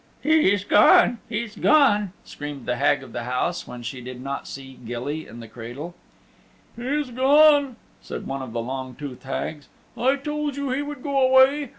[0.23, 4.19] "He's gone, he's gone, he's gone!" screamed the Hag of the House, when she did
[4.19, 5.93] not see Gilly in the cradle.
[6.75, 9.67] "He's gone," said one of the long toothed Hags.
[9.95, 11.69] "I told you he would go away.